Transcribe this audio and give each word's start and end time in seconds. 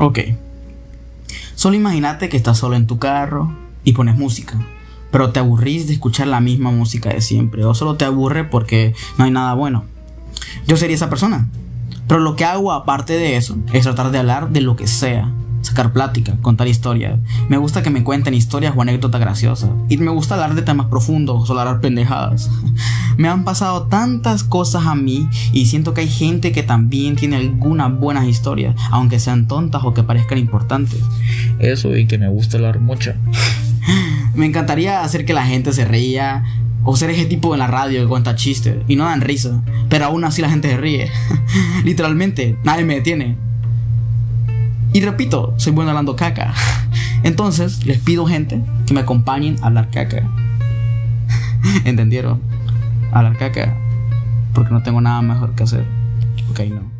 Ok. 0.00 0.18
Solo 1.54 1.76
imagínate 1.76 2.30
que 2.30 2.38
estás 2.38 2.56
solo 2.56 2.74
en 2.74 2.86
tu 2.86 2.98
carro 2.98 3.52
y 3.84 3.92
pones 3.92 4.16
música, 4.16 4.58
pero 5.10 5.30
te 5.30 5.40
aburrís 5.40 5.86
de 5.86 5.92
escuchar 5.92 6.26
la 6.26 6.40
misma 6.40 6.70
música 6.70 7.10
de 7.10 7.20
siempre, 7.20 7.66
o 7.66 7.74
solo 7.74 7.96
te 7.96 8.06
aburre 8.06 8.44
porque 8.44 8.94
no 9.18 9.24
hay 9.24 9.30
nada 9.30 9.52
bueno. 9.52 9.84
Yo 10.66 10.78
sería 10.78 10.96
esa 10.96 11.10
persona. 11.10 11.48
Pero 12.08 12.20
lo 12.20 12.34
que 12.34 12.46
hago 12.46 12.72
aparte 12.72 13.12
de 13.12 13.36
eso 13.36 13.58
es 13.74 13.82
tratar 13.82 14.10
de 14.10 14.18
hablar 14.18 14.50
de 14.50 14.62
lo 14.62 14.74
que 14.74 14.86
sea, 14.86 15.30
sacar 15.60 15.92
plática, 15.92 16.36
contar 16.40 16.66
historias. 16.66 17.20
Me 17.48 17.58
gusta 17.58 17.82
que 17.82 17.90
me 17.90 18.02
cuenten 18.02 18.32
historias 18.32 18.74
o 18.74 18.80
anécdotas 18.80 19.20
graciosas. 19.20 19.70
Y 19.90 19.98
me 19.98 20.10
gusta 20.10 20.34
hablar 20.34 20.54
de 20.54 20.62
temas 20.62 20.86
profundos 20.86 21.48
o 21.48 21.58
hablar 21.58 21.80
pendejadas. 21.80 22.50
me 23.20 23.28
han 23.28 23.44
pasado 23.44 23.82
tantas 23.82 24.44
cosas 24.44 24.86
a 24.86 24.94
mí 24.94 25.28
y 25.52 25.66
siento 25.66 25.92
que 25.92 26.00
hay 26.00 26.08
gente 26.08 26.52
que 26.52 26.62
también 26.62 27.16
tiene 27.16 27.36
algunas 27.36 27.94
buenas 27.94 28.26
historias, 28.26 28.74
aunque 28.90 29.20
sean 29.20 29.46
tontas 29.46 29.82
o 29.84 29.92
que 29.92 30.02
parezcan 30.02 30.38
importantes. 30.38 31.02
Eso 31.58 31.94
y 31.94 32.06
que 32.06 32.16
me 32.16 32.30
gusta 32.30 32.56
hablar 32.56 32.80
mucho. 32.80 33.12
me 34.34 34.46
encantaría 34.46 35.02
hacer 35.02 35.26
que 35.26 35.34
la 35.34 35.44
gente 35.44 35.74
se 35.74 35.84
reía 35.84 36.44
o 36.82 36.96
ser 36.96 37.10
ese 37.10 37.26
tipo 37.26 37.52
en 37.54 37.58
la 37.58 37.66
radio 37.66 38.00
que 38.00 38.08
cuenta 38.08 38.36
chistes 38.36 38.76
y 38.88 38.96
no 38.96 39.04
dan 39.04 39.20
risa, 39.20 39.60
pero 39.90 40.06
aún 40.06 40.24
así 40.24 40.40
la 40.40 40.48
gente 40.48 40.70
se 40.70 40.78
ríe. 40.78 41.10
Literalmente, 41.84 42.56
nadie 42.64 42.86
me 42.86 42.94
detiene. 42.94 43.36
Y 44.94 45.02
repito, 45.02 45.52
soy 45.58 45.74
bueno 45.74 45.90
hablando 45.90 46.16
caca. 46.16 46.54
Entonces, 47.22 47.84
les 47.84 47.98
pido 47.98 48.24
gente 48.24 48.62
que 48.86 48.94
me 48.94 49.00
acompañen 49.00 49.58
a 49.60 49.66
hablar 49.66 49.90
caca. 49.90 50.26
¿Entendieron? 51.84 52.40
A 53.12 53.18
hablar 53.18 53.36
caca. 53.36 53.76
Porque 54.54 54.72
no 54.72 54.82
tengo 54.82 55.00
nada 55.00 55.22
mejor 55.22 55.54
que 55.54 55.62
hacer. 55.62 55.84
Ok, 56.50 56.60
no. 56.70 56.99